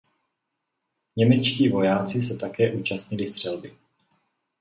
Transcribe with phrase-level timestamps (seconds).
[1.15, 3.77] Němečtí vojáci se také účastnili střelby.